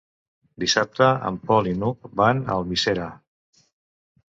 Dissabte 0.63 1.09
en 1.29 1.37
Pol 1.51 1.69
i 1.73 1.75
n'Hug 1.83 2.09
van 2.23 2.43
a 2.47 2.57
Almiserà. 2.57 3.09